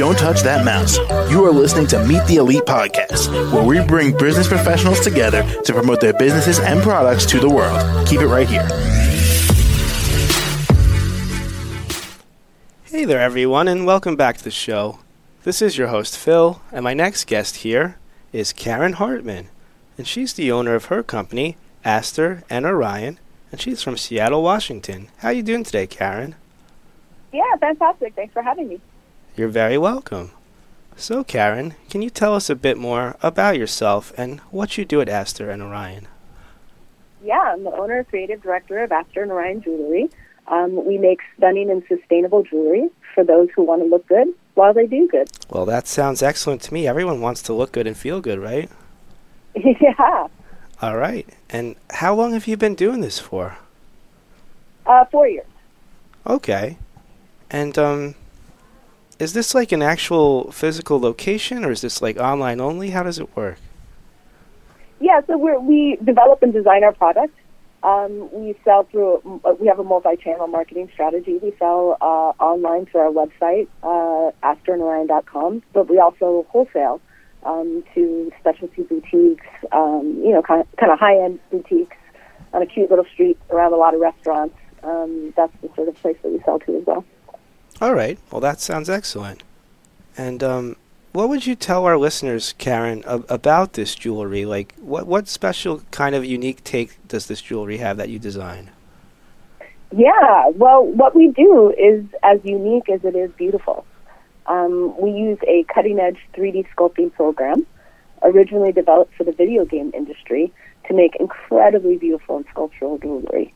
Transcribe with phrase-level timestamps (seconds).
[0.00, 0.96] Don't touch that mouse.
[1.30, 5.74] You are listening to Meet the Elite Podcast, where we bring business professionals together to
[5.74, 8.08] promote their businesses and products to the world.
[8.08, 8.66] Keep it right here.
[12.84, 15.00] Hey there, everyone, and welcome back to the show.
[15.44, 17.98] This is your host, Phil, and my next guest here
[18.32, 19.48] is Karen Hartman,
[19.98, 23.18] and she's the owner of her company, Astor and Orion,
[23.52, 25.08] and she's from Seattle, Washington.
[25.18, 26.36] How are you doing today, Karen?
[27.34, 28.14] Yeah, fantastic.
[28.14, 28.80] Thanks for having me.
[29.40, 30.32] You're very welcome.
[30.96, 35.00] So, Karen, can you tell us a bit more about yourself and what you do
[35.00, 36.08] at Astor and Orion?
[37.24, 40.10] Yeah, I'm the owner and creative director of Astor and Orion Jewelry.
[40.48, 44.74] Um, we make stunning and sustainable jewelry for those who want to look good while
[44.74, 45.30] they do good.
[45.48, 46.86] Well, that sounds excellent to me.
[46.86, 48.68] Everyone wants to look good and feel good, right?
[49.54, 50.26] yeah.
[50.82, 51.26] All right.
[51.48, 53.56] And how long have you been doing this for?
[54.84, 55.46] Uh, four years.
[56.26, 56.76] Okay.
[57.50, 58.14] And um,
[59.20, 62.90] is this like an actual physical location, or is this like online only?
[62.90, 63.58] How does it work?
[64.98, 67.34] Yeah, so we develop and design our product.
[67.82, 69.40] Um, we sell through.
[69.60, 71.38] We have a multi-channel marketing strategy.
[71.42, 74.32] We sell uh, online through our website, uh,
[75.72, 77.00] but we also wholesale
[77.44, 79.46] um, to specialty boutiques.
[79.72, 81.96] Um, you know, kind of, kind of high-end boutiques
[82.52, 84.56] on a cute little street around a lot of restaurants.
[84.82, 87.04] Um, that's the sort of place that we sell to as well.
[87.80, 88.18] All right.
[88.30, 89.42] Well, that sounds excellent.
[90.16, 90.76] And um,
[91.12, 94.44] what would you tell our listeners, Karen, ab- about this jewelry?
[94.44, 98.70] Like, what what special kind of unique take does this jewelry have that you design?
[99.92, 103.84] Yeah, well, what we do is as unique as it is beautiful.
[104.46, 107.66] Um, we use a cutting edge 3D sculpting program,
[108.22, 110.52] originally developed for the video game industry,
[110.86, 113.52] to make incredibly beautiful and sculptural jewelry.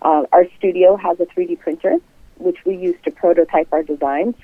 [0.00, 1.96] Uh, our studio has a 3D printer,
[2.38, 4.36] which we use to prototype our designs.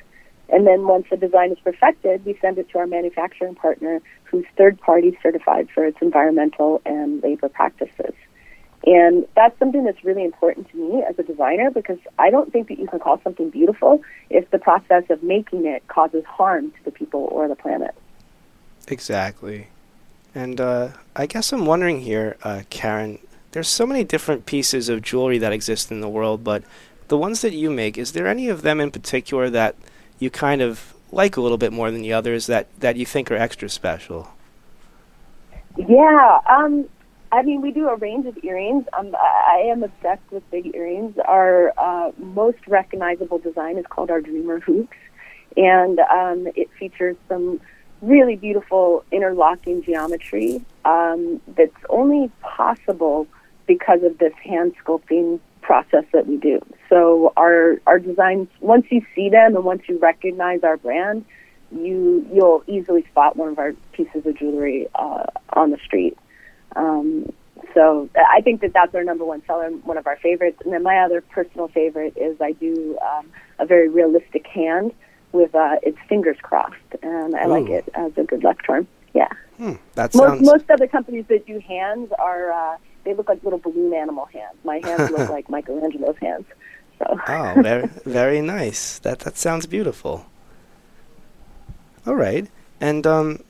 [0.48, 4.44] And then once the design is perfected, we send it to our manufacturing partner, who's
[4.56, 8.14] third party certified for its environmental and labor practices.
[8.84, 12.69] And that's something that's really important to me as a designer because I don't think
[12.69, 16.84] that you can call something beautiful if the process of making it causes harm to
[16.84, 17.94] the people or the planet.
[18.88, 19.69] Exactly.
[20.34, 23.19] And uh, I guess I'm wondering here, uh, Karen,
[23.53, 26.64] there's so many different pieces of jewelry that exist in the world, but
[27.10, 29.75] the ones that you make, is there any of them in particular that
[30.21, 33.31] you kind of like a little bit more than the others that, that you think
[33.32, 34.28] are extra special?
[35.76, 36.88] Yeah, um,
[37.32, 38.84] I mean, we do a range of earrings.
[38.97, 41.19] Um, I am obsessed with big earrings.
[41.26, 44.97] Our uh, most recognizable design is called our Dreamer Hoops,
[45.56, 47.60] and um, it features some
[48.03, 53.26] really beautiful interlocking geometry um, that's only possible
[53.66, 56.58] because of this hand sculpting process that we do.
[56.88, 61.25] So our our designs, once you see them and once you recognize our brand,
[61.70, 66.19] you you'll easily spot one of our pieces of jewelry uh, on the street.
[66.75, 67.32] Um,
[67.72, 70.58] so I think that that's our number one seller, one of our favorites.
[70.64, 74.92] And then my other personal favorite is I do um, a very realistic hand
[75.31, 77.48] with uh, its fingers crossed, and I Ooh.
[77.48, 78.88] like it as a good luck charm.
[79.15, 79.28] Yeah.
[79.56, 80.43] Hmm, that sounds...
[80.43, 84.26] most most other companies that do hands are uh, they look like little balloon animal
[84.26, 84.56] hands.
[84.65, 86.47] My hands look like Michelangelo's hands.
[86.98, 87.19] So.
[87.28, 88.99] oh, very very nice.
[88.99, 90.26] That that sounds beautiful.
[92.06, 92.49] All right,
[92.81, 93.44] and um,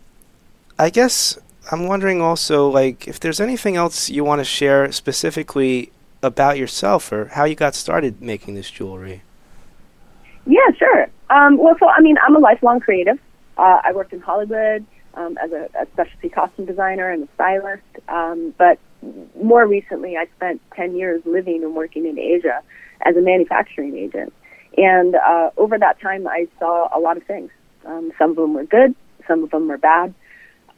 [0.79, 1.39] I guess
[1.71, 7.13] I'm wondering also, like, if there's anything else you want to share specifically about yourself
[7.13, 9.23] or how you got started making this jewelry.
[10.47, 11.09] Yeah, sure.
[11.31, 13.19] Um, well, so I mean, I'm a lifelong creative.
[13.57, 14.85] Uh, I worked in Hollywood
[15.15, 18.79] um, as a, a, specialty costume designer and a stylist, um, but
[19.41, 22.63] more recently, I spent 10 years living and working in Asia
[23.03, 24.33] as a manufacturing agent.
[24.77, 27.51] And uh, over that time, I saw a lot of things.
[27.85, 28.95] Um, some of them were good,
[29.27, 30.15] some of them were bad.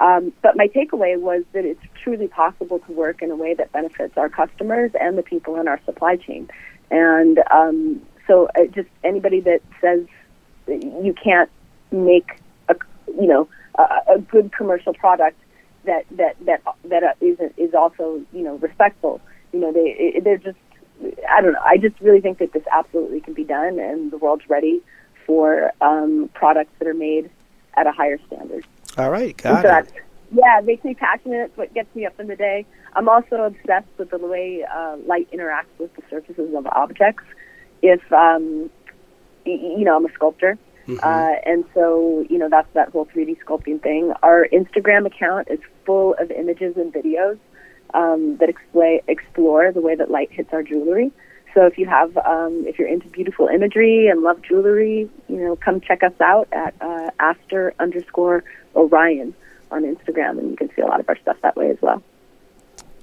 [0.01, 3.71] Um, but my takeaway was that it's truly possible to work in a way that
[3.73, 6.49] benefits our customers and the people in our supply chain.
[6.91, 10.07] And um, so, uh, just anybody that says
[10.67, 11.51] you can't
[11.91, 15.39] make a you know a, a good commercial product
[15.85, 19.21] that that that that uh, is is also you know respectful.
[19.53, 20.59] You know, they they're just
[21.29, 21.63] I don't know.
[21.65, 24.81] I just really think that this absolutely can be done, and the world's ready
[25.27, 27.31] for um, products that are made
[27.77, 28.67] at a higher standard.
[28.99, 29.93] All right, got so it.
[30.33, 31.47] Yeah, it makes me passionate.
[31.47, 32.65] It's what gets me up in the day.
[32.95, 37.25] I'm also obsessed with the way uh, light interacts with the surfaces of objects.
[37.83, 38.71] If um,
[39.45, 40.99] you know, I'm a sculptor, mm-hmm.
[41.03, 44.13] uh, and so you know that's that whole 3D sculpting thing.
[44.23, 47.39] Our Instagram account is full of images and videos
[47.95, 51.13] um, that explain explore the way that light hits our jewelry.
[51.55, 55.57] so if you have, um, if you're into beautiful imagery and love jewelry, you know,
[55.57, 58.45] come check us out at uh, Astor underscore
[58.75, 59.35] Orion
[59.71, 62.03] on Instagram, and you can see a lot of our stuff that way as well.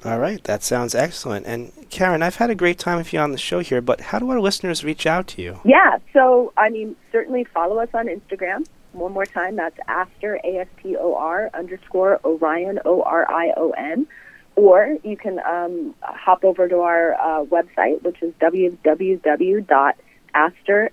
[0.06, 1.46] All right, that sounds excellent.
[1.46, 4.20] And Karen, I've had a great time with you on the show here, but how
[4.20, 5.60] do our listeners reach out to you?
[5.66, 8.66] Yeah, so I mean, certainly follow us on Instagram.
[8.94, 13.52] One more time, that's Astor A S T O R underscore Orion O R I
[13.58, 14.08] O N,
[14.56, 19.70] or you can um, hop over to our uh, website, which is www.astor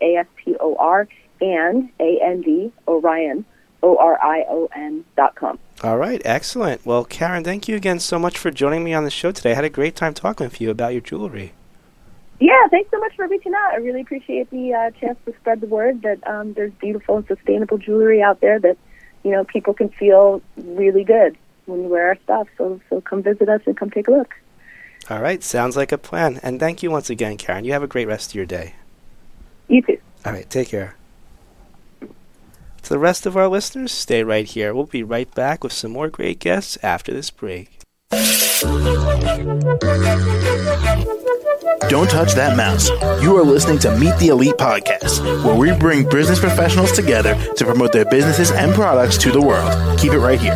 [0.00, 1.08] A S T O R
[1.40, 3.44] and A N D Orion
[3.82, 5.58] O R I O N dot com.
[5.86, 6.84] All right, excellent.
[6.84, 9.52] Well, Karen, thank you again so much for joining me on the show today.
[9.52, 11.52] I had a great time talking with you about your jewelry.
[12.40, 13.72] Yeah, thanks so much for reaching out.
[13.72, 17.26] I really appreciate the uh, chance to spread the word that um, there's beautiful and
[17.28, 18.76] sustainable jewelry out there that
[19.22, 22.48] you know people can feel really good when you wear our stuff.
[22.58, 24.34] So so come visit us and come take a look.
[25.08, 26.40] All right, sounds like a plan.
[26.42, 27.64] And thank you once again, Karen.
[27.64, 28.74] You have a great rest of your day.
[29.68, 29.98] You too.
[30.24, 30.96] All right, take care.
[32.86, 34.72] To the rest of our listeners, stay right here.
[34.72, 37.80] We'll be right back with some more great guests after this break.
[41.88, 42.88] Don't touch that mouse.
[43.20, 47.64] You are listening to Meet the Elite Podcast, where we bring business professionals together to
[47.64, 49.98] promote their businesses and products to the world.
[49.98, 50.54] Keep it right here.